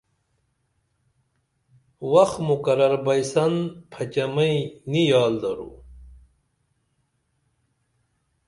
[2.11, 3.53] وخ مقرر بئیسن
[3.91, 5.71] پھڇمیئں نی یال درو